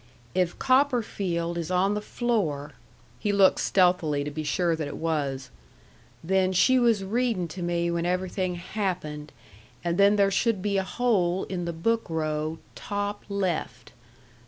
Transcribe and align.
If 0.33 0.57
COPPERFIELD 0.57 1.59
is 1.59 1.69
on 1.69 1.93
the 1.93 2.01
floor" 2.01 2.71
(he 3.19 3.31
looked 3.31 3.59
stealthily 3.59 4.23
to 4.23 4.31
be 4.31 4.43
sure 4.43 4.75
that 4.75 4.87
it 4.87 4.97
was), 4.97 5.51
"then 6.23 6.53
she 6.53 6.79
was 6.79 7.03
readin' 7.03 7.47
to 7.49 7.61
me 7.61 7.91
when 7.91 8.07
everything 8.07 8.55
happened, 8.55 9.31
and 9.83 9.99
then 9.99 10.15
there 10.15 10.31
should 10.31 10.59
be 10.59 10.79
a 10.79 10.83
hole 10.83 11.43
in 11.43 11.65
the 11.65 11.71
book 11.71 12.09
row, 12.09 12.57
top, 12.73 13.21
left. 13.29 13.91